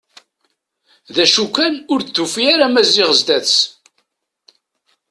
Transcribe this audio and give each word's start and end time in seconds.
D 1.15 1.17
acu 1.23 1.45
kan 1.55 1.75
ur 1.93 1.99
d-tufi 2.03 2.43
ara 2.53 2.67
Maziɣ 2.73 3.09
sdat-s. 3.19 3.57